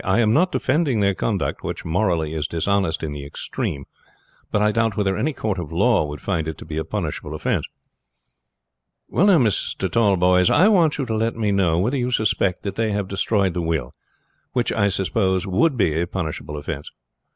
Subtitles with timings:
[0.03, 3.85] I am not defending their conduct, which morally is dishonest in the extreme,
[4.49, 7.35] but I doubt whether any court of law would find it to be a punishable
[7.35, 7.67] offense."
[9.07, 9.91] "Well, now, Mr.
[9.91, 13.53] Tallboys, I want you to let me know whether you suspect that they have destroyed
[13.53, 13.93] the will;
[14.53, 16.89] which, I suppose, would be a punishable offense."